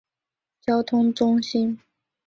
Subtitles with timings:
[0.61, 1.79] 交通中心。